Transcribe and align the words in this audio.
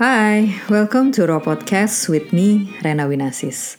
Hai, 0.00 0.48
welcome 0.72 1.12
to 1.12 1.28
Raw 1.28 1.44
Podcast 1.44 2.08
with 2.08 2.32
me, 2.32 2.72
Rena 2.80 3.04
Winasis. 3.04 3.76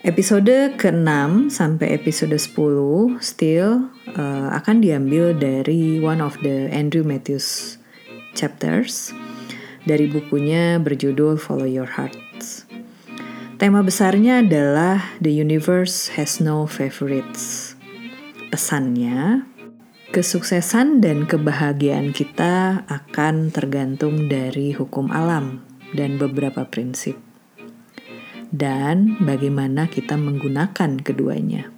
Episode 0.00 0.72
ke-6 0.80 1.52
sampai 1.52 1.92
episode 1.92 2.32
10 2.32 3.20
still 3.20 3.92
uh, 4.16 4.48
akan 4.56 4.80
diambil 4.80 5.36
dari 5.36 6.00
one 6.00 6.24
of 6.24 6.40
the 6.40 6.72
Andrew 6.72 7.04
Matthews 7.04 7.76
chapters 8.32 9.12
dari 9.84 10.08
bukunya 10.08 10.80
berjudul 10.80 11.36
Follow 11.36 11.68
Your 11.68 12.00
Hearts. 12.00 12.64
Tema 13.60 13.84
besarnya 13.84 14.40
adalah 14.40 15.04
The 15.20 15.36
Universe 15.36 16.16
Has 16.16 16.40
No 16.40 16.64
Favorites. 16.64 17.76
Pesannya, 18.48 19.44
Kesuksesan 20.08 21.04
dan 21.04 21.28
kebahagiaan 21.28 22.16
kita 22.16 22.80
akan 22.88 23.52
tergantung 23.52 24.24
dari 24.24 24.72
hukum 24.72 25.12
alam 25.12 25.60
dan 25.92 26.16
beberapa 26.16 26.64
prinsip, 26.64 27.20
dan 28.48 29.20
bagaimana 29.20 29.84
kita 29.84 30.16
menggunakan 30.16 31.04
keduanya. 31.04 31.68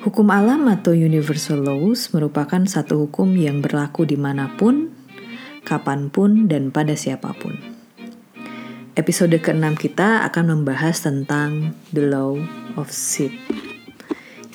Hukum 0.00 0.32
alam 0.32 0.64
atau 0.64 0.96
universal 0.96 1.60
laws 1.60 2.08
merupakan 2.16 2.64
satu 2.64 3.04
hukum 3.04 3.36
yang 3.36 3.60
berlaku 3.60 4.08
di 4.08 4.16
mana 4.16 4.56
pun, 4.56 4.96
kapan 5.60 6.08
pun, 6.08 6.48
dan 6.48 6.72
pada 6.72 6.96
siapa 6.96 7.36
pun. 7.36 7.52
Episode 8.96 9.36
ke-6 9.44 9.76
kita 9.76 10.24
akan 10.24 10.56
membahas 10.56 11.04
tentang 11.04 11.76
the 11.92 12.00
law 12.00 12.40
of 12.80 12.88
seed, 12.88 13.36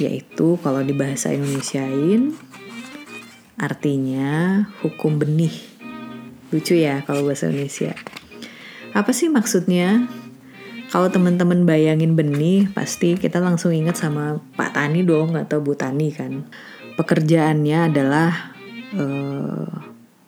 yaitu 0.01 0.57
kalau 0.65 0.81
di 0.81 0.97
bahasa 0.97 1.29
Indonesiain 1.29 2.49
Artinya 3.61 4.65
hukum 4.81 5.21
benih. 5.21 5.53
Lucu 6.49 6.73
ya 6.73 7.05
kalau 7.05 7.29
bahasa 7.29 7.45
Indonesia. 7.45 7.93
Apa 8.97 9.13
sih 9.13 9.29
maksudnya? 9.29 10.09
Kalau 10.89 11.07
teman-teman 11.13 11.63
bayangin 11.63 12.17
benih, 12.17 12.67
pasti 12.73 13.15
kita 13.15 13.37
langsung 13.37 13.71
ingat 13.71 14.01
sama 14.01 14.41
Pak 14.57 14.75
Tani 14.75 15.05
dong 15.05 15.37
atau 15.37 15.61
Bu 15.61 15.77
Tani 15.77 16.09
kan. 16.09 16.49
Pekerjaannya 16.97 17.93
adalah 17.93 18.51
uh, 18.97 19.71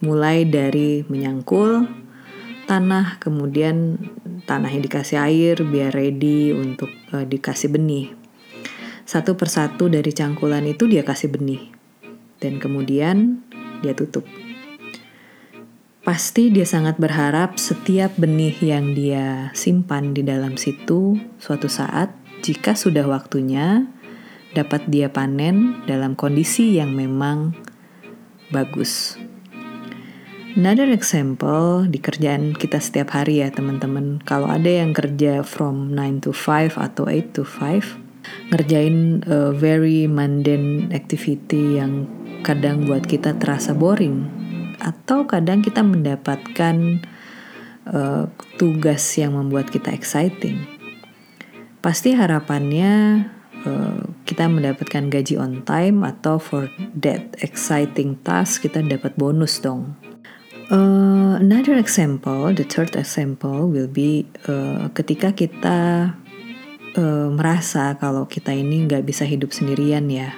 mulai 0.05 0.45
dari 0.45 1.01
menyangkul 1.03 1.89
tanah, 2.69 3.17
kemudian 3.17 3.97
tanahnya 4.45 4.87
dikasih 4.87 5.19
air 5.19 5.57
biar 5.65 5.91
ready 5.91 6.53
untuk 6.55 6.93
uh, 7.11 7.25
dikasih 7.25 7.73
benih. 7.73 8.13
Satu 9.03 9.35
persatu 9.35 9.91
dari 9.91 10.13
cangkulan 10.15 10.63
itu 10.63 10.87
dia 10.87 11.03
kasih 11.03 11.27
benih 11.27 11.82
dan 12.43 12.59
kemudian 12.59 13.39
dia 13.79 13.95
tutup. 13.95 14.27
Pasti 16.03 16.51
dia 16.51 16.67
sangat 16.67 16.99
berharap 16.99 17.55
setiap 17.55 18.11
benih 18.19 18.59
yang 18.59 18.91
dia 18.91 19.55
simpan 19.55 20.11
di 20.11 20.19
dalam 20.19 20.59
situ 20.59 21.15
suatu 21.39 21.71
saat 21.71 22.11
jika 22.43 22.75
sudah 22.75 23.07
waktunya 23.07 23.87
dapat 24.51 24.83
dia 24.91 25.07
panen 25.07 25.79
dalam 25.87 26.19
kondisi 26.19 26.75
yang 26.75 26.91
memang 26.91 27.55
bagus. 28.51 29.15
Another 30.53 30.91
example 30.93 31.89
di 31.89 31.97
kerjaan 31.97 32.53
kita 32.53 32.77
setiap 32.77 33.17
hari 33.17 33.41
ya 33.41 33.49
teman-teman. 33.49 34.21
Kalau 34.21 34.51
ada 34.51 34.69
yang 34.69 34.93
kerja 34.93 35.41
from 35.41 35.97
9 35.97 36.29
to 36.29 36.35
5 36.35 36.77
atau 36.77 37.09
8 37.09 37.33
to 37.33 37.41
5, 37.41 38.53
ngerjain 38.53 39.25
a 39.25 39.49
very 39.49 40.05
mundane 40.05 40.93
activity 40.93 41.81
yang 41.81 42.05
kadang 42.43 42.83
buat 42.83 43.07
kita 43.07 43.39
terasa 43.39 43.71
boring 43.71 44.27
atau 44.83 45.23
kadang 45.23 45.63
kita 45.63 45.79
mendapatkan 45.79 46.99
uh, 47.87 48.27
tugas 48.59 49.01
yang 49.15 49.39
membuat 49.39 49.71
kita 49.71 49.95
exciting. 49.95 50.67
Pasti 51.79 52.15
harapannya 52.15 53.25
uh, 53.63 54.03
kita 54.27 54.51
mendapatkan 54.51 55.07
gaji 55.07 55.39
on 55.39 55.63
time 55.63 56.03
atau 56.03 56.39
for 56.39 56.67
that 56.99 57.31
exciting 57.39 58.19
task 58.27 58.67
kita 58.67 58.83
dapat 58.83 59.15
bonus 59.15 59.63
dong. 59.63 59.95
Uh, 60.71 61.35
another 61.43 61.75
example, 61.75 62.51
the 62.55 62.63
third 62.63 62.95
example 62.95 63.67
will 63.67 63.91
be 63.91 64.23
uh, 64.47 64.87
ketika 64.95 65.35
kita 65.35 66.11
uh, 66.95 67.27
merasa 67.35 67.99
kalau 67.99 68.23
kita 68.25 68.55
ini 68.55 68.87
nggak 68.87 69.03
bisa 69.03 69.27
hidup 69.27 69.51
sendirian 69.51 70.07
ya, 70.07 70.31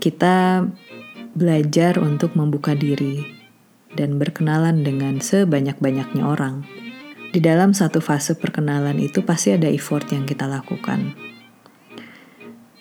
kita 0.00 0.64
belajar 1.36 2.00
untuk 2.00 2.34
membuka 2.34 2.74
diri 2.74 3.22
dan 3.94 4.18
berkenalan 4.18 4.82
dengan 4.82 5.20
sebanyak-banyaknya 5.20 6.24
orang. 6.24 6.66
Di 7.30 7.38
dalam 7.38 7.70
satu 7.70 8.02
fase 8.02 8.34
perkenalan 8.34 8.98
itu 8.98 9.22
pasti 9.22 9.54
ada 9.54 9.70
effort 9.70 10.10
yang 10.10 10.26
kita 10.26 10.50
lakukan. 10.50 11.14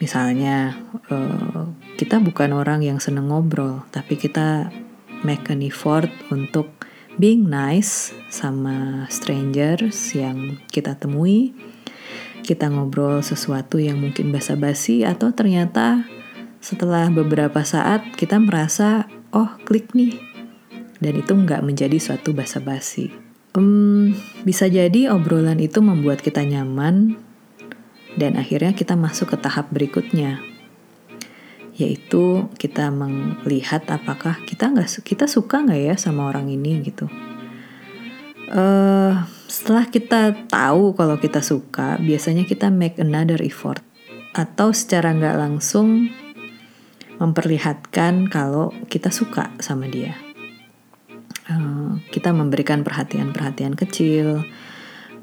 Misalnya, 0.02 0.80
uh, 1.12 1.70
kita 2.00 2.18
bukan 2.24 2.56
orang 2.56 2.82
yang 2.82 2.98
seneng 3.04 3.30
ngobrol, 3.30 3.84
tapi 3.92 4.16
kita 4.16 4.72
make 5.22 5.52
an 5.52 5.60
effort 5.62 6.10
untuk 6.32 6.72
being 7.20 7.52
nice 7.52 8.16
sama 8.32 9.06
strangers 9.12 10.16
yang 10.16 10.58
kita 10.72 10.96
temui. 10.96 11.52
Kita 12.42 12.72
ngobrol 12.72 13.22
sesuatu 13.22 13.78
yang 13.78 14.02
mungkin 14.02 14.34
basa-basi 14.34 15.06
atau 15.06 15.36
ternyata 15.36 16.08
setelah 16.60 17.08
beberapa 17.08 17.64
saat 17.64 18.16
kita 18.20 18.40
merasa, 18.40 19.08
oh 19.32 19.56
klik 19.64 19.96
nih. 19.96 20.20
Dan 21.00 21.16
itu 21.16 21.32
nggak 21.32 21.64
menjadi 21.64 21.96
suatu 21.96 22.36
basa-basi. 22.36 23.12
Um, 23.56 24.14
bisa 24.44 24.68
jadi 24.68 25.10
obrolan 25.10 25.58
itu 25.58 25.80
membuat 25.80 26.22
kita 26.22 26.44
nyaman 26.46 27.18
dan 28.20 28.38
akhirnya 28.38 28.76
kita 28.76 28.94
masuk 28.94 29.34
ke 29.34 29.38
tahap 29.42 29.74
berikutnya 29.74 30.44
yaitu 31.80 32.52
kita 32.60 32.92
melihat 32.92 33.88
apakah 33.88 34.36
kita 34.44 34.68
nggak 34.68 35.00
kita 35.00 35.32
suka 35.32 35.64
nggak 35.64 35.80
ya 35.80 35.96
sama 35.96 36.28
orang 36.28 36.52
ini 36.52 36.84
gitu. 36.84 37.08
Uh, 38.52 39.16
setelah 39.48 39.88
kita 39.88 40.36
tahu 40.52 40.92
kalau 40.92 41.16
kita 41.16 41.40
suka, 41.40 41.96
biasanya 42.04 42.44
kita 42.44 42.68
make 42.68 43.00
another 43.00 43.40
effort 43.40 43.80
atau 44.36 44.76
secara 44.76 45.16
nggak 45.16 45.40
langsung 45.40 46.12
memperlihatkan 47.20 48.32
kalau 48.32 48.72
kita 48.88 49.12
suka 49.12 49.52
sama 49.60 49.92
dia. 49.92 50.16
Uh, 51.50 52.00
kita 52.14 52.32
memberikan 52.32 52.82
perhatian-perhatian 52.86 53.76
kecil, 53.76 54.48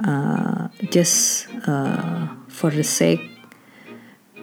uh, 0.05 0.69
just 0.93 1.49
uh, 1.65 2.29
for 2.53 2.69
the 2.69 2.85
sake 2.85 3.25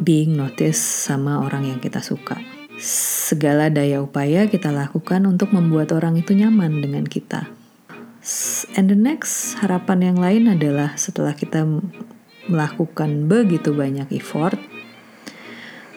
being 0.01 0.33
noticed 0.33 1.05
sama 1.05 1.45
orang 1.45 1.69
yang 1.69 1.79
kita 1.79 2.01
suka. 2.01 2.41
Segala 2.81 3.69
daya 3.69 4.01
upaya 4.01 4.49
kita 4.49 4.73
lakukan 4.73 5.29
untuk 5.29 5.53
membuat 5.53 5.93
orang 5.93 6.17
itu 6.17 6.33
nyaman 6.33 6.81
dengan 6.81 7.05
kita. 7.05 7.45
And 8.73 8.87
the 8.89 8.97
next 8.97 9.59
harapan 9.61 10.13
yang 10.13 10.17
lain 10.17 10.43
adalah 10.49 10.95
setelah 10.95 11.35
kita 11.35 11.67
melakukan 12.47 13.27
begitu 13.27 13.75
banyak 13.75 14.09
effort 14.15 14.57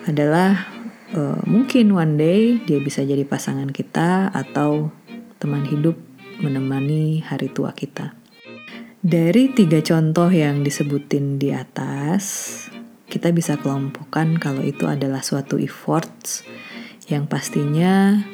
adalah 0.07 0.76
uh, 1.15 1.43
mungkin 1.47 1.95
one 1.95 2.19
day 2.19 2.59
dia 2.65 2.81
bisa 2.83 3.05
jadi 3.07 3.23
pasangan 3.23 3.71
kita 3.71 4.33
atau 4.33 4.91
teman 5.39 5.63
hidup 5.69 5.95
menemani 6.43 7.23
hari 7.23 7.53
tua 7.53 7.77
kita. 7.77 8.17
Dari 9.07 9.55
tiga 9.55 9.79
contoh 9.85 10.27
yang 10.33 10.67
disebutin 10.67 11.39
di 11.39 11.55
atas, 11.55 12.25
kita 13.07 13.31
bisa 13.31 13.55
kelompokkan 13.61 14.35
kalau 14.41 14.67
itu 14.67 14.91
adalah 14.91 15.23
suatu 15.23 15.63
efforts 15.63 16.43
yang 17.07 17.31
pastinya 17.31 18.27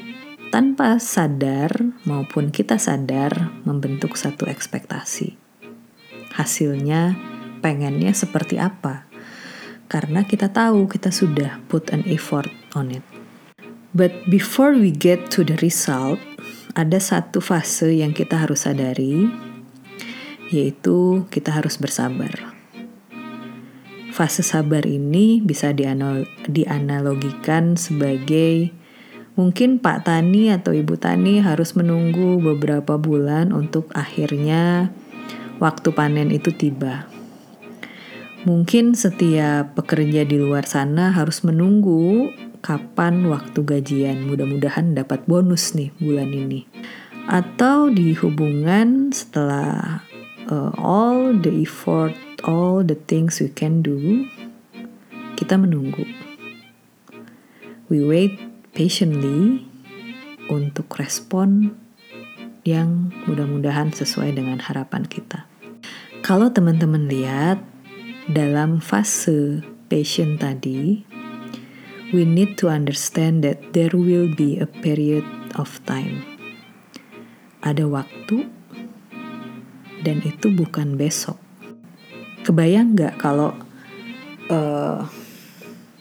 tanpa 0.49 0.97
sadar 0.97 1.77
maupun 2.09 2.49
kita 2.49 2.81
sadar 2.81 3.53
membentuk 3.69 4.17
satu 4.17 4.49
ekspektasi. 4.49 5.37
Hasilnya 6.33 7.21
pengennya 7.61 8.17
seperti 8.17 8.57
apa? 8.57 9.13
karena 9.93 10.25
kita 10.25 10.49
tahu 10.49 10.89
kita 10.89 11.13
sudah 11.13 11.61
put 11.69 11.93
an 11.93 12.01
effort 12.09 12.49
on 12.75 12.93
it. 12.93 13.05
But 13.93 14.13
before 14.33 14.73
we 14.73 14.89
get 14.89 15.29
to 15.37 15.45
the 15.45 15.61
result, 15.61 16.17
ada 16.73 16.97
satu 16.97 17.45
fase 17.45 17.93
yang 18.01 18.17
kita 18.17 18.41
harus 18.41 18.65
sadari, 18.65 19.29
yaitu 20.49 21.29
kita 21.29 21.53
harus 21.53 21.77
bersabar. 21.77 22.53
Fase 24.13 24.45
sabar 24.45 24.85
ini 24.85 25.41
bisa 25.41 25.73
dianalogikan 26.49 27.81
sebagai 27.81 28.73
mungkin 29.37 29.81
Pak 29.81 30.05
Tani 30.05 30.53
atau 30.53 30.77
Ibu 30.77 31.01
Tani 31.01 31.41
harus 31.41 31.73
menunggu 31.73 32.37
beberapa 32.41 33.01
bulan 33.01 33.57
untuk 33.57 33.89
akhirnya 33.97 34.93
waktu 35.61 35.89
panen 35.97 36.29
itu 36.29 36.53
tiba. 36.53 37.09
Mungkin 38.45 38.99
setiap 38.99 39.79
pekerja 39.79 40.27
di 40.27 40.37
luar 40.37 40.67
sana 40.67 41.15
harus 41.15 41.41
menunggu 41.47 42.35
kapan 42.63 43.27
waktu 43.27 43.61
gajian. 43.67 44.25
Mudah-mudahan 44.31 44.95
dapat 44.95 45.27
bonus 45.27 45.75
nih 45.75 45.91
bulan 45.99 46.31
ini. 46.31 46.65
atau 47.31 47.93
di 47.93 48.19
hubungan 48.19 49.15
setelah 49.15 50.03
uh, 50.51 50.73
all 50.79 51.37
the 51.39 51.53
effort, 51.63 52.15
all 52.43 52.83
the 52.83 52.99
things 53.07 53.39
we 53.39 53.51
can 53.51 53.85
do, 53.85 54.27
kita 55.39 55.55
menunggu. 55.55 56.03
We 57.87 58.03
wait 58.03 58.35
patiently 58.73 59.69
untuk 60.51 60.91
respon 60.99 61.77
yang 62.67 63.15
mudah-mudahan 63.27 63.95
sesuai 63.95 64.39
dengan 64.39 64.59
harapan 64.63 65.07
kita. 65.07 65.47
Kalau 66.23 66.51
teman-teman 66.55 67.11
lihat 67.11 67.59
dalam 68.31 68.79
fase 68.79 69.67
patient 69.91 70.39
tadi, 70.39 71.03
we 72.13 72.29
need 72.29 72.61
to 72.61 72.69
understand 72.69 73.41
that 73.43 73.73
there 73.73 73.97
will 73.97 74.29
be 74.29 74.61
a 74.61 74.69
period 74.69 75.25
of 75.57 75.81
time. 75.89 76.21
Ada 77.65 77.89
waktu 77.89 78.47
dan 80.05 80.21
itu 80.21 80.53
bukan 80.53 81.01
besok. 81.01 81.41
Kebayang 82.45 82.93
nggak 82.93 83.17
kalau 83.17 83.57
uh, 84.53 85.09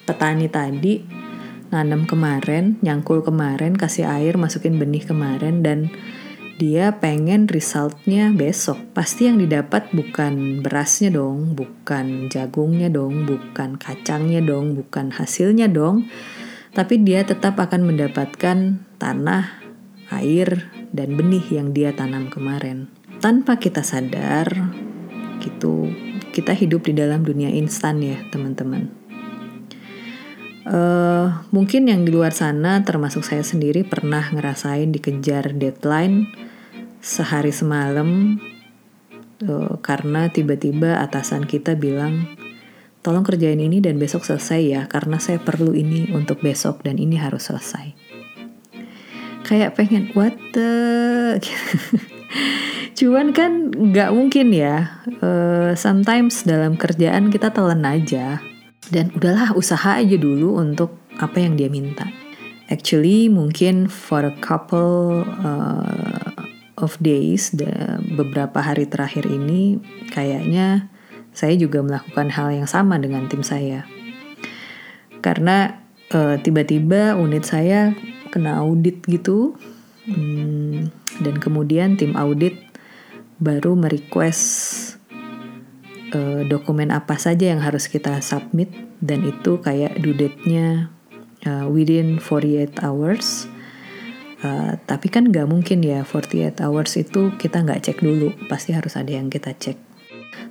petani 0.04 0.52
tadi 0.52 1.00
nanam 1.72 2.04
kemarin, 2.04 2.76
nyangkul 2.84 3.24
kemarin, 3.24 3.80
kasih 3.80 4.04
air, 4.04 4.36
masukin 4.36 4.76
benih 4.76 5.08
kemarin 5.08 5.64
dan 5.64 5.88
dia 6.62 7.02
pengen 7.02 7.50
resultnya 7.50 8.30
besok. 8.30 8.78
Pasti 8.94 9.26
yang 9.26 9.42
didapat 9.42 9.90
bukan 9.98 10.62
berasnya 10.62 11.10
dong, 11.10 11.58
bukan 11.58 12.30
jagungnya 12.30 12.94
dong, 12.94 13.26
bukan 13.26 13.82
kacangnya 13.82 14.46
dong, 14.46 14.78
bukan 14.78 15.10
hasilnya 15.10 15.66
dong. 15.74 16.06
Tapi 16.78 17.02
dia 17.02 17.26
tetap 17.26 17.58
akan 17.58 17.90
mendapatkan 17.90 18.78
tanah, 19.02 19.58
air, 20.14 20.70
dan 20.94 21.18
benih 21.18 21.42
yang 21.50 21.74
dia 21.74 21.98
tanam 21.98 22.30
kemarin. 22.30 22.94
Tanpa 23.18 23.58
kita 23.58 23.82
sadar, 23.82 24.54
gitu, 25.42 25.90
kita 26.30 26.54
hidup 26.54 26.86
di 26.86 26.94
dalam 26.94 27.26
dunia 27.26 27.50
instan 27.50 28.06
ya 28.06 28.22
teman-teman. 28.30 29.02
Uh, 30.62 31.42
mungkin 31.50 31.90
yang 31.90 32.06
di 32.06 32.14
luar 32.14 32.38
sana 32.38 32.86
termasuk 32.86 33.26
saya 33.26 33.42
sendiri 33.42 33.82
pernah 33.82 34.22
ngerasain 34.30 34.94
dikejar 34.94 35.58
deadline 35.58 36.30
sehari 37.02 37.50
semalam 37.50 38.38
uh, 39.44 39.76
karena 39.82 40.30
tiba-tiba 40.30 41.02
atasan 41.02 41.50
kita 41.50 41.74
bilang 41.74 42.30
tolong 43.02 43.26
kerjain 43.26 43.58
ini 43.58 43.82
dan 43.82 43.98
besok 43.98 44.22
selesai 44.22 44.62
ya 44.62 44.82
karena 44.86 45.18
saya 45.18 45.42
perlu 45.42 45.74
ini 45.74 46.14
untuk 46.14 46.40
besok 46.40 46.86
dan 46.86 47.02
ini 47.02 47.18
harus 47.18 47.50
selesai. 47.50 47.98
Kayak 49.42 49.74
pengen 49.74 50.14
what 50.14 50.38
the 50.54 51.42
cuman 53.02 53.34
kan 53.34 53.74
nggak 53.74 54.14
mungkin 54.14 54.54
ya 54.54 55.02
uh, 55.26 55.74
sometimes 55.74 56.46
dalam 56.46 56.78
kerjaan 56.78 57.34
kita 57.34 57.50
telan 57.50 57.84
aja. 57.84 58.40
Dan 58.92 59.08
udahlah 59.16 59.56
usaha 59.56 60.04
aja 60.04 60.20
dulu 60.20 60.60
untuk 60.60 61.00
apa 61.16 61.40
yang 61.40 61.56
dia 61.56 61.72
minta. 61.72 62.12
Actually 62.68 63.32
mungkin 63.32 63.88
for 63.88 64.28
a 64.28 64.36
couple 64.44 65.24
uh, 65.44 66.31
of 66.84 66.98
days, 67.02 67.54
beberapa 68.14 68.62
hari 68.62 68.90
terakhir 68.90 69.30
ini 69.30 69.80
kayaknya 70.10 70.90
saya 71.32 71.56
juga 71.56 71.80
melakukan 71.80 72.28
hal 72.34 72.52
yang 72.52 72.68
sama 72.68 73.00
dengan 73.00 73.30
tim 73.32 73.46
saya. 73.46 73.88
Karena 75.22 75.80
tiba 76.12 76.42
tiba-tiba 76.44 77.16
unit 77.16 77.48
saya 77.48 77.96
kena 78.34 78.60
audit 78.60 79.06
gitu, 79.08 79.56
hmm, 80.10 80.92
dan 81.24 81.36
kemudian 81.40 81.96
tim 81.96 82.18
audit 82.20 82.58
baru 83.42 83.74
merequest 83.74 84.44
uh, 86.14 86.42
dokumen 86.46 86.94
apa 86.94 87.18
saja 87.18 87.50
yang 87.52 87.62
harus 87.64 87.90
kita 87.90 88.22
submit 88.22 88.70
dan 89.02 89.26
itu 89.26 89.58
kayak 89.58 89.98
due 89.98 90.14
date-nya 90.14 90.94
uh, 91.50 91.66
within 91.66 92.22
48 92.22 92.86
hours 92.86 93.50
Uh, 94.42 94.74
tapi 94.90 95.14
kan 95.14 95.30
nggak 95.30 95.46
mungkin 95.46 95.86
ya 95.86 96.02
48 96.02 96.66
hours 96.66 96.98
itu 96.98 97.30
kita 97.38 97.62
nggak 97.62 97.86
cek 97.86 98.02
dulu, 98.02 98.34
pasti 98.50 98.74
harus 98.74 98.98
ada 98.98 99.14
yang 99.14 99.30
kita 99.30 99.54
cek. 99.54 99.78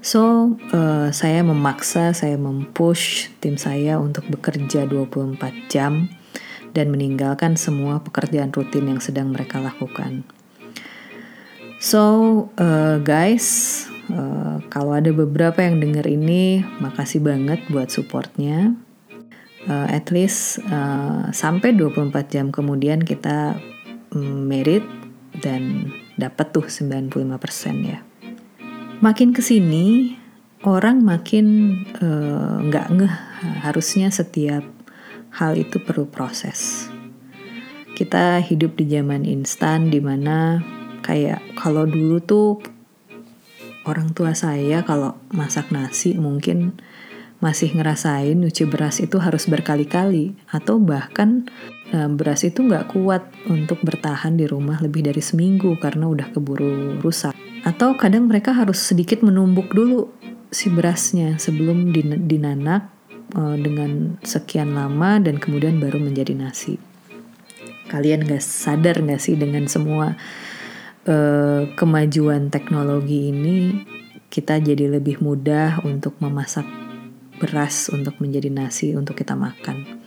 So, 0.01 0.55
uh, 0.73 1.13
saya 1.13 1.45
memaksa, 1.45 2.17
saya 2.17 2.39
mempush 2.41 3.29
tim 3.43 3.61
saya 3.61 4.01
untuk 4.01 4.31
bekerja 4.31 4.87
24 4.89 5.69
jam 5.69 6.09
dan 6.73 6.95
meninggalkan 6.95 7.59
semua 7.59 8.01
pekerjaan 8.01 8.55
rutin 8.55 8.89
yang 8.89 9.03
sedang 9.03 9.35
mereka 9.35 9.59
lakukan. 9.59 10.23
So, 11.81 12.01
uh, 12.61 13.01
guys, 13.01 13.89
uh, 14.13 14.61
kalau 14.69 14.97
ada 14.97 15.11
beberapa 15.17 15.65
yang 15.65 15.81
denger 15.81 16.07
ini, 16.09 16.61
makasih 16.81 17.25
banget 17.25 17.65
buat 17.73 17.89
supportnya. 17.89 18.77
Uh, 19.69 19.85
at 19.93 20.09
least 20.09 20.65
uh, 20.73 21.29
sampai 21.37 21.77
24 21.77 22.33
jam 22.33 22.49
kemudian 22.49 23.05
kita 23.05 23.61
merit 24.19 24.83
dan 25.39 25.93
dapat 26.19 26.51
tuh 26.51 26.67
95% 26.67 27.11
ya. 27.87 28.03
Makin 29.01 29.33
ke 29.33 29.41
sini 29.41 30.17
orang 30.67 31.01
makin 31.01 31.73
eh, 31.97 32.57
nggak 32.69 32.87
uh, 32.91 32.95
ngeh 33.01 33.15
harusnya 33.65 34.13
setiap 34.13 34.67
hal 35.33 35.57
itu 35.57 35.81
perlu 35.81 36.05
proses. 36.11 36.91
Kita 37.97 38.41
hidup 38.41 38.77
di 38.77 38.89
zaman 38.93 39.25
instan 39.25 39.89
di 39.89 40.01
mana 40.01 40.61
kayak 41.01 41.57
kalau 41.57 41.89
dulu 41.89 42.21
tuh 42.21 42.49
orang 43.89 44.13
tua 44.13 44.37
saya 44.37 44.85
kalau 44.85 45.17
masak 45.33 45.73
nasi 45.73 46.17
mungkin 46.17 46.77
masih 47.41 47.73
ngerasain 47.73 48.37
nyuci 48.37 48.69
beras 48.69 49.01
itu 49.01 49.17
harus 49.17 49.49
berkali-kali 49.49 50.37
atau 50.53 50.77
bahkan 50.77 51.49
Nah, 51.91 52.07
beras 52.07 52.47
itu 52.47 52.63
nggak 52.63 52.95
kuat 52.95 53.27
untuk 53.51 53.83
bertahan 53.83 54.39
di 54.39 54.47
rumah 54.47 54.79
lebih 54.79 55.03
dari 55.03 55.19
seminggu 55.19 55.75
karena 55.83 56.07
udah 56.07 56.31
keburu 56.31 57.03
rusak. 57.03 57.35
Atau 57.67 57.99
kadang 57.99 58.31
mereka 58.31 58.55
harus 58.55 58.79
sedikit 58.79 59.27
menumbuk 59.27 59.75
dulu 59.75 60.07
si 60.55 60.71
berasnya 60.71 61.35
sebelum 61.43 61.91
dinanak 62.31 62.87
uh, 63.35 63.59
dengan 63.59 64.23
sekian 64.23 64.79
lama 64.79 65.19
dan 65.19 65.43
kemudian 65.43 65.83
baru 65.83 65.99
menjadi 65.99 66.39
nasi. 66.39 66.79
Kalian 67.91 68.23
nggak 68.23 68.43
sadar 68.43 69.03
nggak 69.03 69.19
sih 69.19 69.35
dengan 69.35 69.67
semua 69.67 70.15
uh, 71.11 71.63
kemajuan 71.75 72.55
teknologi 72.55 73.35
ini 73.35 73.83
kita 74.31 74.63
jadi 74.63 74.95
lebih 74.95 75.19
mudah 75.19 75.83
untuk 75.83 76.15
memasak 76.23 76.90
beras 77.41 77.89
untuk 77.89 78.21
menjadi 78.21 78.53
nasi 78.53 78.93
untuk 78.93 79.17
kita 79.17 79.33
makan. 79.33 79.99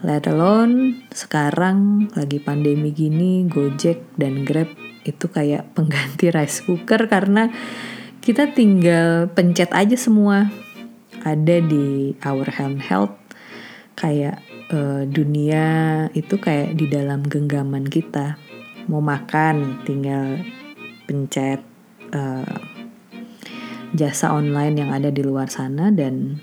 Let 0.00 0.24
alone 0.30 1.04
sekarang 1.12 2.08
lagi 2.16 2.40
pandemi 2.40 2.94
gini 2.94 3.44
Gojek 3.44 4.16
dan 4.16 4.48
Grab 4.48 4.72
itu 5.04 5.26
kayak 5.28 5.68
pengganti 5.76 6.32
rice 6.32 6.64
cooker 6.64 7.10
karena 7.10 7.50
kita 8.22 8.54
tinggal 8.54 9.28
pencet 9.32 9.74
aja 9.74 9.96
semua 9.98 10.48
ada 11.20 11.56
di 11.60 12.16
our 12.24 12.48
handheld 12.48 13.12
kayak 13.96 14.40
uh, 14.72 15.04
dunia 15.04 16.08
itu 16.16 16.40
kayak 16.40 16.76
di 16.76 16.88
dalam 16.88 17.20
genggaman 17.24 17.84
kita 17.84 18.40
mau 18.88 19.04
makan 19.04 19.84
tinggal 19.84 20.40
pencet 21.04 21.60
uh, 22.16 22.69
jasa 23.96 24.34
online 24.34 24.86
yang 24.86 24.90
ada 24.94 25.10
di 25.10 25.22
luar 25.24 25.50
sana 25.50 25.90
dan 25.90 26.38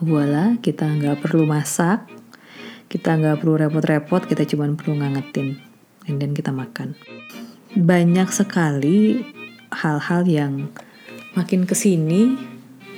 voila 0.00 0.56
kita 0.62 0.88
nggak 0.88 1.20
perlu 1.20 1.44
masak 1.44 2.18
kita 2.88 3.20
nggak 3.20 3.44
perlu 3.44 3.60
repot-repot, 3.60 4.24
kita 4.24 4.48
cuma 4.48 4.64
perlu 4.72 4.96
ngangetin, 4.96 5.60
dan 6.08 6.32
kita 6.32 6.48
makan. 6.48 6.96
Banyak 7.76 8.32
sekali 8.32 9.20
hal-hal 9.68 10.24
yang 10.24 10.72
makin 11.36 11.68
ke 11.68 11.76
sini 11.76 12.32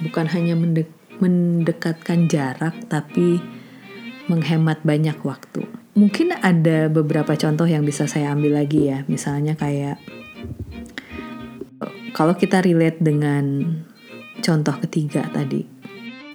bukan 0.07 0.31
hanya 0.31 0.55
mendek 0.55 0.89
mendekatkan 1.19 2.31
jarak, 2.31 2.73
tapi 2.87 3.43
menghemat 4.31 4.81
banyak 4.87 5.19
waktu. 5.27 5.67
Mungkin 5.99 6.39
ada 6.39 6.87
beberapa 6.87 7.35
contoh 7.35 7.67
yang 7.67 7.83
bisa 7.83 8.07
saya 8.07 8.33
ambil 8.33 8.63
lagi 8.63 8.89
ya, 8.89 9.03
misalnya 9.11 9.59
kayak 9.59 10.01
kalau 12.21 12.37
kita 12.37 12.61
relate 12.61 13.01
dengan 13.01 13.65
contoh 14.45 14.77
ketiga 14.85 15.25
tadi, 15.33 15.65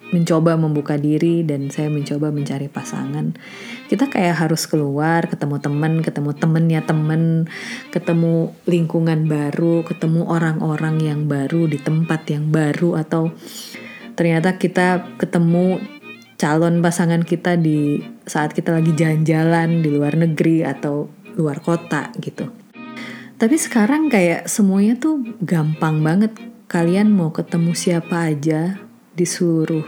mencoba 0.09 0.57
membuka 0.57 0.97
diri 0.97 1.45
dan 1.45 1.69
saya 1.69 1.93
mencoba 1.93 2.33
mencari 2.33 2.65
pasangan 2.73 3.37
kita 3.85 4.09
kayak 4.09 4.37
harus 4.37 4.65
keluar 4.65 5.29
ketemu 5.29 5.61
temen 5.61 5.93
ketemu 6.01 6.31
temennya 6.33 6.81
temen 6.81 7.45
ketemu 7.93 8.49
lingkungan 8.65 9.29
baru 9.29 9.85
ketemu 9.85 10.25
orang-orang 10.25 11.05
yang 11.05 11.29
baru 11.29 11.69
di 11.69 11.77
tempat 11.77 12.21
yang 12.33 12.49
baru 12.49 13.01
atau 13.01 13.33
ternyata 14.17 14.57
kita 14.57 15.17
ketemu 15.21 15.81
calon 16.41 16.81
pasangan 16.81 17.21
kita 17.21 17.61
di 17.61 18.01
saat 18.25 18.57
kita 18.57 18.73
lagi 18.73 18.93
jalan-jalan 18.93 19.85
di 19.85 19.89
luar 19.93 20.17
negeri 20.17 20.65
atau 20.65 21.13
luar 21.37 21.61
kota 21.61 22.09
gitu 22.17 22.64
Tapi 23.35 23.59
sekarang 23.59 24.07
kayak 24.07 24.47
semuanya 24.47 24.95
tuh 24.95 25.19
gampang 25.43 25.99
banget. 25.99 26.31
Kalian 26.71 27.11
mau 27.11 27.35
ketemu 27.35 27.75
siapa 27.75 28.31
aja 28.31 28.79
di 29.11 29.27
seluruh 29.27 29.83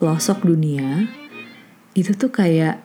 pelosok 0.00 0.48
dunia, 0.48 1.06
itu 1.92 2.16
tuh 2.16 2.32
kayak 2.32 2.82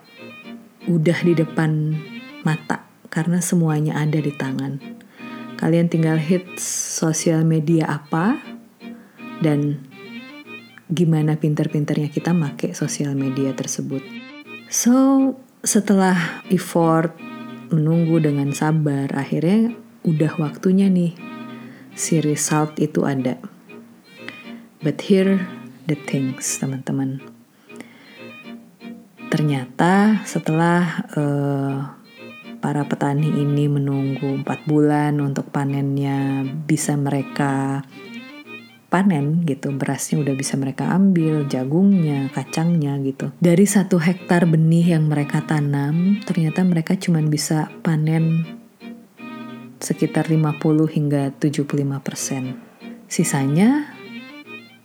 udah 0.85 1.19
di 1.23 1.33
depan 1.33 1.95
mata 2.43 2.85
karena 3.07 3.39
semuanya 3.39 3.97
ada 3.97 4.19
di 4.19 4.29
tangan. 4.35 4.79
Kalian 5.55 5.87
tinggal 5.87 6.19
hit 6.19 6.59
sosial 6.61 7.43
media 7.43 7.87
apa 7.87 8.39
dan 9.39 9.79
gimana 10.91 11.39
pinter-pinternya 11.39 12.11
kita 12.11 12.35
make 12.35 12.71
sosial 12.75 13.15
media 13.15 13.55
tersebut. 13.55 14.03
So, 14.67 15.35
setelah 15.65 16.45
effort 16.51 17.28
menunggu 17.69 18.21
dengan 18.21 18.49
sabar, 18.53 19.09
akhirnya 19.13 19.73
udah 20.05 20.33
waktunya 20.41 20.89
nih 20.89 21.13
si 21.93 22.21
result 22.21 22.77
itu 22.81 23.05
ada. 23.05 23.37
But 24.79 25.03
here 25.05 25.43
the 25.85 25.97
things, 25.97 26.61
teman-teman. 26.61 27.19
Ternyata 29.29 30.25
setelah 30.25 31.05
uh, 31.13 31.99
para 32.59 32.83
petani 32.87 33.29
ini 33.29 33.69
menunggu 33.69 34.41
4 34.41 34.67
bulan 34.67 35.19
untuk 35.23 35.51
panennya 35.53 36.43
bisa 36.65 36.97
mereka 36.99 37.85
panen 38.89 39.45
gitu 39.45 39.69
berasnya 39.69 40.19
udah 40.25 40.35
bisa 40.35 40.57
mereka 40.57 40.89
ambil 40.91 41.45
jagungnya 41.45 42.33
kacangnya 42.33 42.97
gitu 43.05 43.29
dari 43.37 43.69
satu 43.69 44.01
hektar 44.01 44.49
benih 44.49 44.97
yang 44.97 45.05
mereka 45.05 45.45
tanam 45.45 46.17
ternyata 46.25 46.65
mereka 46.65 46.97
cuma 46.97 47.21
bisa 47.21 47.69
panen 47.85 48.43
sekitar 49.79 50.27
50 50.27 50.59
hingga 50.89 51.31
75 51.37 51.69
persen 52.01 52.57
sisanya 53.05 53.99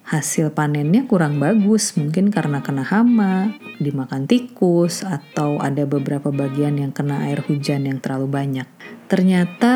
hasil 0.04 0.52
panennya 0.52 1.08
kurang 1.08 1.40
bagus, 1.40 1.96
mungkin 1.96 2.28
karena 2.28 2.60
kena 2.60 2.84
hama, 2.84 3.56
dimakan 3.80 4.28
tikus, 4.28 5.00
atau 5.00 5.56
ada 5.58 5.88
beberapa 5.88 6.28
bagian 6.28 6.76
yang 6.76 6.92
kena 6.92 7.24
air 7.24 7.40
hujan 7.40 7.88
yang 7.88 7.98
terlalu 8.04 8.28
banyak. 8.28 8.68
Ternyata, 9.08 9.73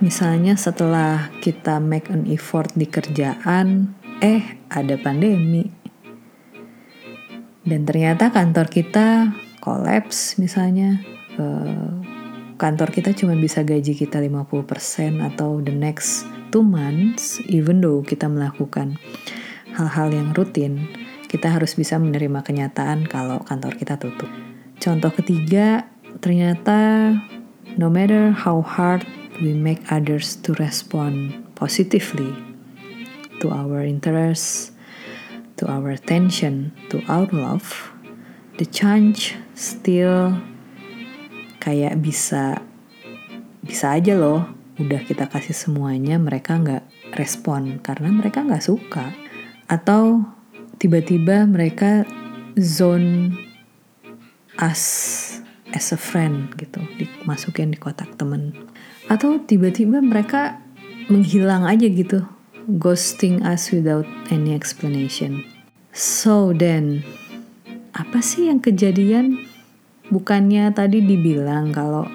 misalnya 0.00 0.56
setelah 0.56 1.28
kita 1.44 1.78
make 1.78 2.08
an 2.08 2.24
effort 2.30 2.72
di 2.72 2.88
kerjaan, 2.88 3.92
eh 4.18 4.56
ada 4.72 4.96
pandemi. 4.96 5.68
Dan 7.64 7.88
ternyata 7.88 8.28
kantor 8.28 8.68
kita 8.68 9.32
kolaps 9.60 10.36
misalnya. 10.36 11.00
Uh, 11.34 12.04
kantor 12.60 12.94
kita 12.94 13.10
cuma 13.12 13.34
bisa 13.34 13.66
gaji 13.66 13.98
kita 13.98 14.22
50% 14.22 15.18
atau 15.20 15.58
the 15.58 15.74
next 15.74 16.28
two 16.54 16.62
months 16.62 17.42
even 17.50 17.82
though 17.82 17.98
kita 18.06 18.30
melakukan 18.30 18.94
hal-hal 19.74 20.14
yang 20.14 20.30
rutin, 20.38 20.86
kita 21.26 21.50
harus 21.50 21.74
bisa 21.74 21.98
menerima 21.98 22.46
kenyataan 22.46 23.10
kalau 23.10 23.42
kantor 23.42 23.74
kita 23.74 23.98
tutup. 23.98 24.30
Contoh 24.78 25.10
ketiga, 25.10 25.82
ternyata 26.22 27.10
no 27.74 27.90
matter 27.90 28.30
how 28.30 28.62
hard 28.62 29.02
we 29.42 29.54
make 29.54 29.82
others 29.90 30.36
to 30.46 30.54
respond 30.60 31.34
positively 31.54 32.34
to 33.40 33.50
our 33.50 33.82
interests, 33.82 34.70
to 35.56 35.66
our 35.66 35.90
attention, 35.90 36.72
to 36.90 37.02
our 37.08 37.26
love, 37.32 37.92
the 38.58 38.66
change 38.66 39.34
still 39.54 40.34
kayak 41.58 41.98
bisa 41.98 42.62
bisa 43.64 43.96
aja 43.96 44.14
loh. 44.14 44.44
Udah 44.74 45.06
kita 45.06 45.30
kasih 45.30 45.54
semuanya 45.54 46.18
mereka 46.18 46.58
nggak 46.58 46.84
respon 47.14 47.78
karena 47.78 48.10
mereka 48.10 48.42
nggak 48.42 48.64
suka. 48.64 49.14
Atau 49.70 50.26
tiba-tiba 50.78 51.46
mereka 51.46 52.04
zone 52.58 53.34
us 54.58 54.82
as 55.74 55.90
a 55.90 55.98
friend 55.98 56.54
gitu 56.54 56.78
dimasukin 56.98 57.74
di 57.74 57.78
kotak 57.78 58.14
temen 58.14 58.54
atau 59.14 59.38
tiba-tiba 59.38 60.02
mereka 60.02 60.58
menghilang 61.06 61.62
aja 61.62 61.86
gitu 61.86 62.26
ghosting 62.66 63.38
us 63.46 63.70
without 63.70 64.08
any 64.34 64.50
explanation 64.50 65.46
so 65.94 66.50
then 66.50 67.06
apa 67.94 68.18
sih 68.18 68.50
yang 68.50 68.58
kejadian 68.58 69.46
bukannya 70.10 70.74
tadi 70.74 70.98
dibilang 70.98 71.70
kalau 71.70 72.10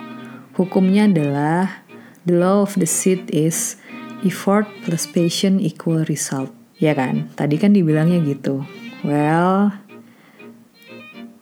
hukumnya 0.59 1.07
adalah 1.07 1.87
the 2.27 2.35
law 2.35 2.67
of 2.67 2.75
the 2.75 2.89
seed 2.89 3.23
is 3.31 3.79
effort 4.27 4.67
plus 4.83 5.07
patient 5.07 5.63
equal 5.63 6.03
result 6.11 6.51
Ya 6.79 6.95
kan? 6.95 7.27
Tadi 7.35 7.59
kan 7.59 7.75
dibilangnya 7.75 8.23
gitu. 8.23 8.63
Well, 9.03 9.75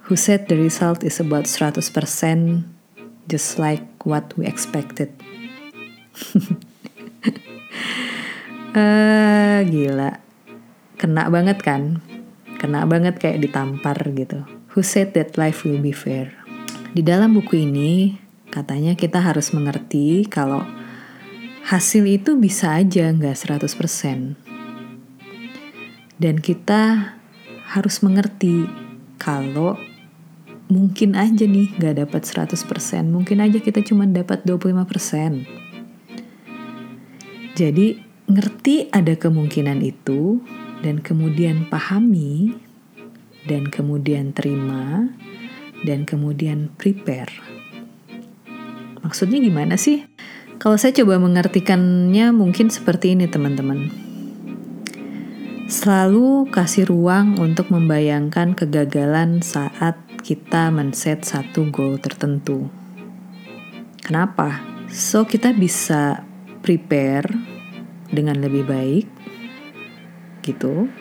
who 0.10 0.18
said 0.18 0.50
the 0.50 0.58
result 0.58 1.06
is 1.06 1.22
about 1.22 1.46
100% 1.46 1.86
just 3.30 3.62
like 3.62 3.86
what 4.02 4.34
we 4.34 4.50
expected. 4.50 5.14
Uh, 8.76 9.60
gila. 9.72 10.12
Kena 10.98 11.30
banget 11.30 11.62
kan? 11.62 12.02
Kena 12.58 12.90
banget 12.90 13.22
kayak 13.22 13.42
ditampar 13.46 13.98
gitu. 14.18 14.42
Who 14.74 14.82
said 14.82 15.14
that 15.14 15.38
life 15.38 15.62
will 15.66 15.82
be 15.82 15.94
fair? 15.94 16.34
Di 16.94 17.06
dalam 17.06 17.38
buku 17.38 17.66
ini, 17.70 18.18
katanya 18.50 18.98
kita 18.98 19.22
harus 19.22 19.54
mengerti 19.54 20.26
kalau 20.26 20.66
hasil 21.68 22.08
itu 22.10 22.34
bisa 22.40 22.74
aja 22.74 23.14
nggak 23.14 23.38
100%. 23.38 24.38
Dan 26.18 26.42
kita 26.42 27.14
harus 27.70 28.02
mengerti 28.02 28.66
kalau 29.22 29.78
mungkin 30.72 31.16
aja 31.16 31.46
nih 31.46 31.76
gak 31.80 32.02
dapat 32.02 32.22
100%, 32.26 32.58
mungkin 33.08 33.44
aja 33.44 33.60
kita 33.60 33.84
cuma 33.84 34.08
dapat 34.08 34.44
25%. 34.44 35.67
Jadi 37.58 37.98
ngerti 38.30 38.94
ada 38.94 39.18
kemungkinan 39.18 39.82
itu 39.82 40.46
dan 40.86 41.02
kemudian 41.02 41.66
pahami 41.66 42.54
dan 43.50 43.66
kemudian 43.74 44.30
terima 44.30 45.10
dan 45.82 46.06
kemudian 46.06 46.70
prepare. 46.78 47.34
Maksudnya 49.02 49.42
gimana 49.42 49.74
sih? 49.74 50.06
Kalau 50.62 50.78
saya 50.78 50.94
coba 51.02 51.18
mengartikannya 51.18 52.30
mungkin 52.30 52.70
seperti 52.70 53.18
ini 53.18 53.26
teman-teman. 53.26 53.90
Selalu 55.66 56.54
kasih 56.54 56.86
ruang 56.86 57.42
untuk 57.42 57.74
membayangkan 57.74 58.54
kegagalan 58.54 59.42
saat 59.42 59.98
kita 60.22 60.70
men-set 60.70 61.26
satu 61.26 61.74
goal 61.74 61.98
tertentu. 61.98 62.70
Kenapa? 64.06 64.62
So 64.94 65.26
kita 65.26 65.58
bisa 65.58 66.27
prepare 66.68 67.32
dengan 68.12 68.44
lebih 68.44 68.68
baik 68.68 69.08
gitu. 70.44 70.92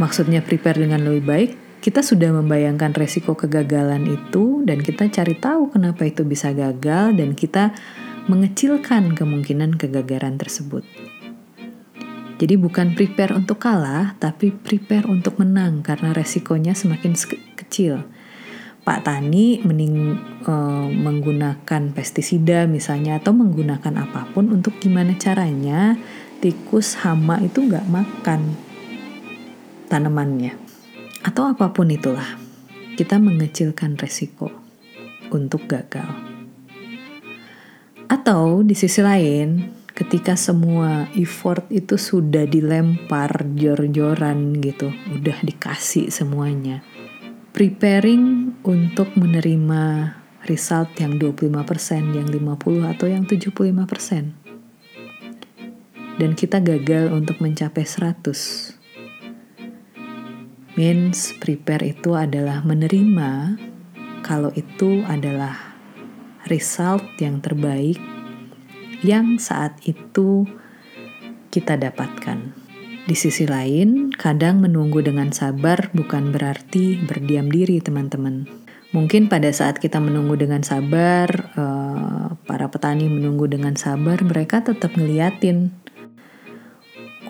Maksudnya 0.00 0.40
prepare 0.40 0.80
dengan 0.80 1.04
lebih 1.04 1.24
baik, 1.28 1.50
kita 1.84 2.00
sudah 2.00 2.32
membayangkan 2.32 2.96
resiko 2.96 3.36
kegagalan 3.36 4.08
itu 4.08 4.64
dan 4.64 4.80
kita 4.80 5.12
cari 5.12 5.36
tahu 5.36 5.68
kenapa 5.68 6.08
itu 6.08 6.24
bisa 6.24 6.56
gagal 6.56 7.12
dan 7.12 7.36
kita 7.36 7.76
mengecilkan 8.24 9.12
kemungkinan 9.12 9.76
kegagalan 9.76 10.40
tersebut. 10.40 10.88
Jadi 12.36 12.56
bukan 12.56 12.96
prepare 12.96 13.36
untuk 13.36 13.60
kalah, 13.60 14.16
tapi 14.16 14.48
prepare 14.52 15.08
untuk 15.08 15.40
menang 15.40 15.84
karena 15.84 16.16
resikonya 16.16 16.72
semakin 16.72 17.12
kecil. 17.56 18.04
Pak 18.86 19.02
Tani 19.02 19.58
mending 19.66 20.14
uh, 20.46 20.86
menggunakan 20.86 21.90
pestisida 21.90 22.70
misalnya 22.70 23.18
atau 23.18 23.34
menggunakan 23.34 24.06
apa 24.06 24.30
pun 24.30 24.46
untuk 24.54 24.78
gimana 24.78 25.18
caranya 25.18 25.98
tikus 26.38 26.94
hama 27.02 27.42
itu 27.42 27.66
nggak 27.66 27.82
makan 27.90 28.54
tanamannya 29.90 30.54
atau 31.26 31.50
apa 31.50 31.74
pun 31.74 31.90
itulah 31.90 32.38
kita 32.94 33.18
mengecilkan 33.18 33.98
resiko 33.98 34.54
untuk 35.34 35.66
gagal 35.66 36.06
atau 38.06 38.62
di 38.62 38.78
sisi 38.78 39.02
lain 39.02 39.66
ketika 39.96 40.38
semua 40.38 41.10
effort 41.16 41.66
itu 41.74 41.96
sudah 41.96 42.44
dilempar 42.44 43.48
jor-joran 43.56 44.60
gitu, 44.60 44.92
udah 44.92 45.40
dikasih 45.40 46.12
semuanya. 46.12 46.84
Preparing 47.56 48.52
untuk 48.68 49.16
menerima 49.16 50.12
result 50.44 50.92
yang 51.00 51.16
25%, 51.16 52.12
yang 52.12 52.28
50 52.28 52.84
atau 52.84 53.08
yang 53.08 53.24
75%. 53.24 56.20
Dan 56.20 56.36
kita 56.36 56.60
gagal 56.60 57.16
untuk 57.16 57.40
mencapai 57.40 57.80
100. 57.80 58.76
Means 60.76 61.32
prepare 61.40 61.96
itu 61.96 62.12
adalah 62.12 62.60
menerima 62.60 63.56
kalau 64.20 64.52
itu 64.52 65.00
adalah 65.08 65.80
result 66.52 67.08
yang 67.24 67.40
terbaik 67.40 67.96
yang 69.00 69.40
saat 69.40 69.80
itu 69.88 70.44
kita 71.48 71.80
dapatkan. 71.80 72.65
Di 73.06 73.14
sisi 73.14 73.46
lain, 73.46 74.10
kadang 74.10 74.58
menunggu 74.58 74.98
dengan 74.98 75.30
sabar 75.30 75.94
bukan 75.94 76.34
berarti 76.34 76.98
berdiam 77.06 77.46
diri, 77.46 77.78
teman-teman. 77.78 78.50
Mungkin 78.90 79.30
pada 79.30 79.46
saat 79.54 79.78
kita 79.78 80.02
menunggu 80.02 80.34
dengan 80.34 80.66
sabar, 80.66 81.30
uh, 81.54 82.34
para 82.50 82.66
petani 82.66 83.06
menunggu 83.06 83.46
dengan 83.46 83.78
sabar, 83.78 84.18
mereka 84.26 84.66
tetap 84.66 84.98
ngeliatin, 84.98 85.70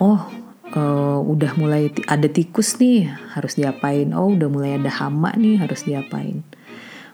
oh, 0.01 0.25
uh, 0.73 1.21
udah 1.21 1.53
mulai 1.61 1.93
ada 2.09 2.25
tikus 2.25 2.81
nih, 2.81 3.13
harus 3.37 3.53
diapain? 3.53 4.17
Oh, 4.17 4.33
udah 4.33 4.49
mulai 4.49 4.81
ada 4.81 4.89
hama 4.89 5.29
nih, 5.37 5.61
harus 5.61 5.85
diapain? 5.85 6.41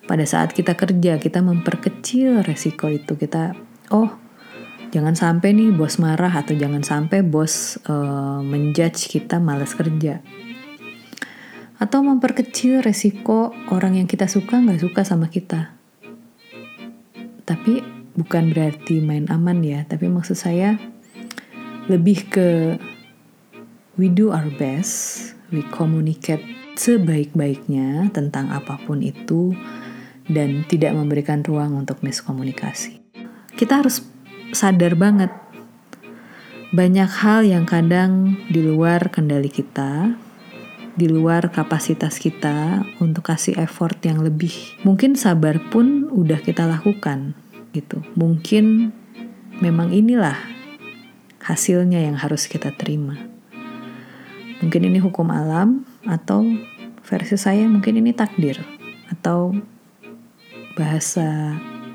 Pada 0.08 0.24
saat 0.24 0.56
kita 0.56 0.80
kerja, 0.80 1.20
kita 1.20 1.44
memperkecil 1.44 2.48
resiko 2.48 2.88
itu. 2.88 3.20
Kita, 3.20 3.60
oh, 3.92 4.23
Jangan 4.94 5.18
sampai 5.18 5.58
nih 5.58 5.74
bos 5.74 5.98
marah 5.98 6.30
atau 6.30 6.54
jangan 6.54 6.86
sampai 6.86 7.26
bos 7.26 7.82
uh, 7.90 8.46
menjudge 8.46 9.10
kita 9.10 9.42
malas 9.42 9.74
kerja. 9.74 10.22
Atau 11.82 12.06
memperkecil 12.06 12.86
resiko 12.86 13.58
orang 13.74 13.98
yang 13.98 14.06
kita 14.06 14.30
suka 14.30 14.62
nggak 14.62 14.86
suka 14.86 15.02
sama 15.02 15.34
kita. 15.34 15.74
Tapi 17.42 17.82
bukan 18.14 18.54
berarti 18.54 19.02
main 19.02 19.26
aman 19.34 19.66
ya, 19.66 19.82
tapi 19.82 20.06
maksud 20.14 20.38
saya 20.38 20.78
lebih 21.90 22.30
ke 22.30 22.78
we 23.98 24.14
do 24.14 24.30
our 24.30 24.54
best, 24.62 25.34
we 25.50 25.66
communicate 25.74 26.46
sebaik-baiknya 26.78 28.14
tentang 28.14 28.54
apa 28.54 28.78
pun 28.86 29.02
itu 29.02 29.58
dan 30.30 30.62
tidak 30.70 30.94
memberikan 30.94 31.42
ruang 31.42 31.74
untuk 31.82 32.06
miskomunikasi. 32.06 33.02
Kita 33.58 33.82
harus 33.82 34.13
sadar 34.54 34.94
banget 34.96 35.34
banyak 36.74 37.06
hal 37.22 37.46
yang 37.46 37.70
kadang 37.70 38.34
di 38.50 38.66
luar 38.66 39.14
kendali 39.14 39.46
kita, 39.46 40.18
di 40.98 41.06
luar 41.06 41.54
kapasitas 41.54 42.18
kita 42.18 42.82
untuk 42.98 43.30
kasih 43.30 43.62
effort 43.62 44.02
yang 44.02 44.26
lebih. 44.26 44.82
Mungkin 44.82 45.14
sabar 45.14 45.62
pun 45.70 46.10
udah 46.10 46.42
kita 46.42 46.66
lakukan 46.66 47.38
gitu. 47.78 48.02
Mungkin 48.18 48.90
memang 49.62 49.94
inilah 49.94 50.34
hasilnya 51.46 52.02
yang 52.02 52.18
harus 52.18 52.50
kita 52.50 52.74
terima. 52.74 53.22
Mungkin 54.66 54.82
ini 54.90 54.98
hukum 54.98 55.30
alam 55.30 55.86
atau 56.10 56.42
versi 57.06 57.38
saya 57.38 57.70
mungkin 57.70 58.02
ini 58.02 58.18
takdir 58.18 58.58
atau 59.14 59.54
bahasa 60.74 61.54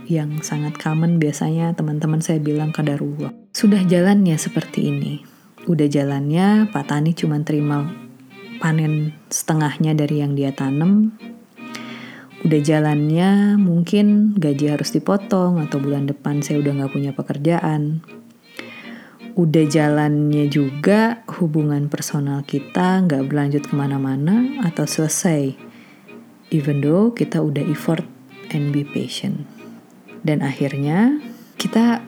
yang 0.08 0.40
sangat 0.40 0.80
common 0.80 1.20
biasanya 1.20 1.76
teman-teman 1.76 2.24
saya 2.24 2.40
bilang 2.40 2.72
kadarullah. 2.72 3.30
Sudah 3.52 3.84
jalannya 3.84 4.40
seperti 4.40 4.88
ini. 4.88 5.20
Udah 5.68 5.84
jalannya 5.84 6.72
Pak 6.72 6.88
Tani 6.88 7.12
cuma 7.12 7.36
terima 7.44 7.84
panen 8.56 9.12
setengahnya 9.28 9.92
dari 9.92 10.24
yang 10.24 10.32
dia 10.32 10.56
tanam. 10.56 11.12
Udah 12.40 12.60
jalannya 12.64 13.60
mungkin 13.60 14.32
gaji 14.40 14.72
harus 14.72 14.96
dipotong 14.96 15.60
atau 15.60 15.76
bulan 15.76 16.08
depan 16.08 16.40
saya 16.40 16.64
udah 16.64 16.86
gak 16.86 16.92
punya 16.96 17.12
pekerjaan. 17.12 18.00
Udah 19.36 19.68
jalannya 19.68 20.48
juga 20.48 21.20
hubungan 21.36 21.92
personal 21.92 22.48
kita 22.48 23.04
gak 23.04 23.28
berlanjut 23.28 23.68
ke 23.68 23.74
mana-mana 23.76 24.64
atau 24.64 24.88
selesai. 24.88 25.52
Even 26.48 26.80
though 26.80 27.12
kita 27.12 27.44
udah 27.44 27.66
effort 27.68 28.08
and 28.48 28.72
be 28.72 28.88
patient. 28.88 29.57
Dan 30.22 30.42
akhirnya 30.44 31.18
kita 31.58 32.02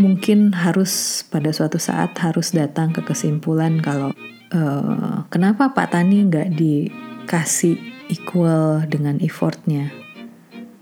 mungkin 0.00 0.56
harus 0.56 1.22
pada 1.28 1.52
suatu 1.52 1.76
saat 1.76 2.16
harus 2.22 2.56
datang 2.56 2.94
ke 2.94 3.04
kesimpulan 3.04 3.82
kalau 3.84 4.16
uh, 4.54 5.26
kenapa 5.28 5.76
Pak 5.76 5.92
Tani 5.92 6.24
nggak 6.24 6.56
dikasih 6.56 7.76
equal 8.10 8.86
dengan 8.88 9.20
effortnya. 9.22 9.92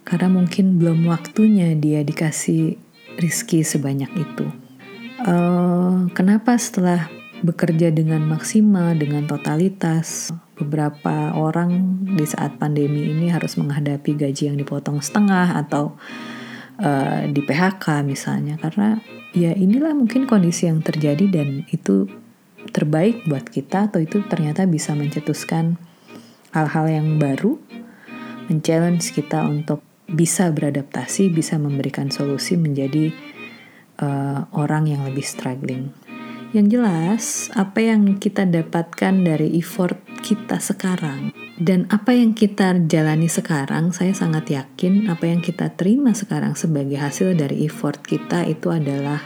Karena 0.07 0.33
mungkin 0.33 0.81
belum 0.81 1.05
waktunya 1.05 1.77
dia 1.77 2.01
dikasih 2.01 2.81
rizki 3.21 3.61
sebanyak 3.61 4.09
itu. 4.17 4.47
Uh, 5.21 6.09
kenapa 6.17 6.57
setelah 6.57 7.11
bekerja 7.43 7.93
dengan 7.93 8.25
maksimal, 8.25 8.97
dengan 8.97 9.29
totalitas, 9.29 10.33
beberapa 10.59 11.35
orang 11.39 12.03
di 12.19 12.27
saat 12.27 12.59
pandemi 12.59 13.15
ini 13.15 13.31
harus 13.31 13.55
menghadapi 13.55 14.19
gaji 14.19 14.51
yang 14.51 14.59
dipotong 14.59 14.99
setengah 14.99 15.55
atau 15.55 15.95
uh, 16.79 17.27
di 17.29 17.41
PHK 17.43 18.07
misalnya 18.07 18.57
karena 18.59 18.99
ya 19.35 19.53
inilah 19.53 19.93
mungkin 19.95 20.25
kondisi 20.25 20.67
yang 20.71 20.81
terjadi 20.81 21.29
dan 21.29 21.69
itu 21.69 22.09
terbaik 22.71 23.25
buat 23.27 23.47
kita 23.49 23.93
atau 23.93 24.03
itu 24.03 24.23
ternyata 24.27 24.67
bisa 24.67 24.93
mencetuskan 24.95 25.79
hal-hal 26.53 26.87
yang 26.89 27.21
baru 27.21 27.61
men-challenge 28.49 29.13
kita 29.13 29.45
untuk 29.45 29.85
bisa 30.09 30.49
beradaptasi, 30.49 31.29
bisa 31.29 31.61
memberikan 31.61 32.09
solusi 32.09 32.57
menjadi 32.57 33.13
uh, 34.01 34.49
orang 34.57 34.89
yang 34.89 35.05
lebih 35.05 35.21
struggling. 35.21 35.93
Yang 36.49 36.67
jelas, 36.81 37.25
apa 37.53 37.85
yang 37.85 38.17
kita 38.17 38.49
dapatkan 38.49 39.15
dari 39.21 39.61
effort 39.61 40.01
kita 40.25 40.57
sekarang 40.57 41.29
dan 41.59 41.91
apa 41.91 42.15
yang 42.15 42.39
kita 42.39 42.73
jalani 42.87 43.27
sekarang, 43.27 43.91
saya 43.91 44.15
sangat 44.15 44.49
yakin 44.55 45.11
apa 45.11 45.27
yang 45.27 45.43
kita 45.43 45.75
terima 45.75 46.15
sekarang 46.15 46.55
sebagai 46.55 46.97
hasil 46.97 47.35
dari 47.35 47.67
effort 47.67 47.99
kita 48.01 48.47
itu 48.47 48.71
adalah 48.71 49.21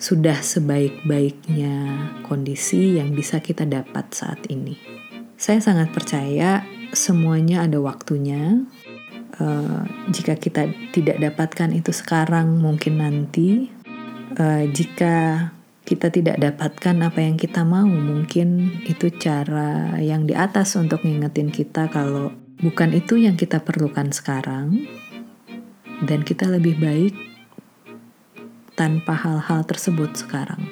sudah 0.00 0.40
sebaik-baiknya 0.40 1.76
kondisi 2.24 2.96
yang 2.96 3.12
bisa 3.12 3.44
kita 3.44 3.68
dapat 3.68 4.10
saat 4.16 4.48
ini. 4.48 4.80
Saya 5.36 5.60
sangat 5.60 5.92
percaya 5.92 6.64
semuanya 6.96 7.68
ada 7.68 7.78
waktunya. 7.84 8.64
Uh, 9.36 9.84
jika 10.08 10.40
kita 10.40 10.72
tidak 10.96 11.20
dapatkan 11.20 11.70
itu 11.76 11.92
sekarang, 11.92 12.56
mungkin 12.56 12.98
nanti. 12.98 13.68
Uh, 14.36 14.64
jika 14.72 15.48
kita 15.86 16.10
tidak 16.10 16.42
dapatkan 16.42 16.98
apa 17.06 17.22
yang 17.22 17.38
kita 17.38 17.62
mau, 17.62 17.86
mungkin 17.86 18.74
itu 18.90 19.06
cara 19.14 19.94
yang 20.02 20.26
di 20.26 20.34
atas 20.34 20.74
untuk 20.74 21.06
ngingetin 21.06 21.54
kita 21.54 21.86
kalau 21.86 22.34
bukan 22.58 22.90
itu 22.90 23.14
yang 23.22 23.38
kita 23.38 23.62
perlukan 23.62 24.10
sekarang, 24.10 24.82
dan 26.02 26.26
kita 26.26 26.50
lebih 26.50 26.74
baik 26.82 27.14
tanpa 28.74 29.14
hal-hal 29.14 29.62
tersebut 29.62 30.18
sekarang. 30.18 30.66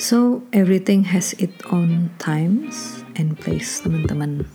So, 0.00 0.42
everything 0.50 1.06
has 1.12 1.36
its 1.38 1.60
own 1.70 2.10
times 2.18 3.04
and 3.14 3.38
place, 3.38 3.84
teman-teman. 3.84 4.48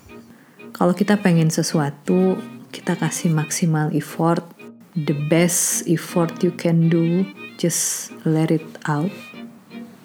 Kalau 0.74 0.92
kita 0.92 1.22
pengen 1.22 1.54
sesuatu, 1.54 2.36
kita 2.74 2.98
kasih 2.98 3.32
maksimal 3.32 3.94
effort, 3.94 4.44
the 4.98 5.16
best 5.30 5.86
effort 5.88 6.42
you 6.44 6.52
can 6.52 6.92
do, 6.92 7.24
just 7.56 8.12
let 8.26 8.52
it 8.52 8.66
out 8.90 9.14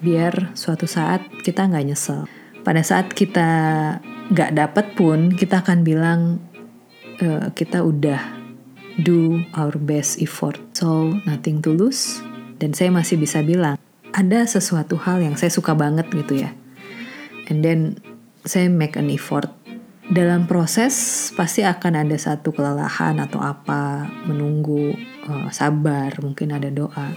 biar 0.05 0.53
suatu 0.53 0.85
saat 0.85 1.25
kita 1.41 1.65
nggak 1.65 1.87
nyesel. 1.89 2.29
Pada 2.61 2.85
saat 2.85 3.17
kita 3.17 3.49
nggak 4.29 4.51
dapet 4.53 4.87
pun 4.93 5.33
kita 5.33 5.65
akan 5.65 5.81
bilang 5.81 6.21
e, 7.17 7.49
kita 7.57 7.81
udah 7.81 8.21
do 9.01 9.41
our 9.57 9.75
best 9.81 10.21
effort. 10.21 10.61
So 10.77 11.17
nothing 11.25 11.65
to 11.65 11.73
lose. 11.73 12.21
Dan 12.61 12.77
saya 12.77 12.93
masih 12.93 13.17
bisa 13.17 13.41
bilang 13.41 13.81
ada 14.15 14.47
sesuatu 14.47 15.01
hal 15.01 15.25
yang 15.25 15.35
saya 15.35 15.51
suka 15.51 15.73
banget 15.73 16.07
gitu 16.13 16.45
ya. 16.45 16.53
And 17.49 17.65
then 17.65 17.99
saya 18.45 18.69
make 18.69 19.01
an 19.01 19.09
effort. 19.09 19.49
Dalam 20.05 20.45
proses 20.45 20.93
pasti 21.33 21.65
akan 21.65 22.05
ada 22.05 22.17
satu 22.21 22.53
kelelahan 22.53 23.17
atau 23.25 23.41
apa, 23.41 24.05
menunggu, 24.29 24.93
uh, 25.25 25.49
sabar, 25.49 26.13
mungkin 26.21 26.53
ada 26.53 26.69
doa 26.69 27.17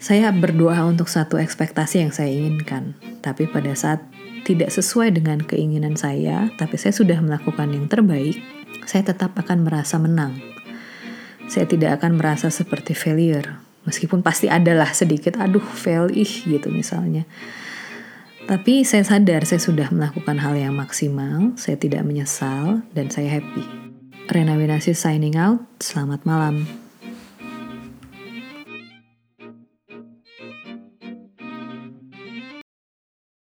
saya 0.00 0.32
berdoa 0.32 0.80
untuk 0.88 1.12
satu 1.12 1.36
ekspektasi 1.36 2.00
yang 2.00 2.08
saya 2.08 2.32
inginkan, 2.32 2.96
tapi 3.20 3.44
pada 3.44 3.76
saat 3.76 4.00
tidak 4.48 4.72
sesuai 4.72 5.12
dengan 5.12 5.44
keinginan 5.44 5.92
saya, 5.92 6.48
tapi 6.56 6.80
saya 6.80 6.96
sudah 6.96 7.20
melakukan 7.20 7.68
yang 7.68 7.84
terbaik, 7.84 8.40
saya 8.88 9.04
tetap 9.04 9.36
akan 9.36 9.68
merasa 9.68 10.00
menang. 10.00 10.40
Saya 11.52 11.68
tidak 11.68 12.00
akan 12.00 12.16
merasa 12.16 12.48
seperti 12.48 12.96
failure, 12.96 13.60
meskipun 13.84 14.24
pasti 14.24 14.48
adalah 14.48 14.88
sedikit, 14.96 15.36
aduh 15.36 15.60
fail 15.60 16.08
ih 16.08 16.48
gitu 16.48 16.72
misalnya. 16.72 17.28
Tapi 18.48 18.88
saya 18.88 19.04
sadar 19.04 19.44
saya 19.44 19.60
sudah 19.60 19.92
melakukan 19.92 20.40
hal 20.40 20.56
yang 20.56 20.72
maksimal, 20.80 21.52
saya 21.60 21.76
tidak 21.76 22.08
menyesal, 22.08 22.80
dan 22.96 23.12
saya 23.12 23.36
happy. 23.36 23.62
Rena 24.32 24.56
Winasi 24.56 24.96
signing 24.96 25.36
out, 25.36 25.60
selamat 25.76 26.24
malam. 26.24 26.79